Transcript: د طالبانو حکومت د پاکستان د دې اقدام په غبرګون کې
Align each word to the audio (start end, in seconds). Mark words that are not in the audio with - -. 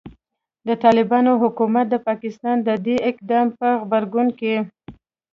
د 0.67 0.69
طالبانو 0.83 1.31
حکومت 1.43 1.85
د 1.89 1.95
پاکستان 2.07 2.57
د 2.67 2.69
دې 2.85 2.97
اقدام 3.11 3.47
په 3.59 3.67
غبرګون 3.81 4.27
کې 4.39 4.55